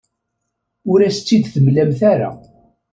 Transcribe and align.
Ur 0.91 0.99
as-tt-id-temlamt 1.01 1.99
ara. 2.11 2.29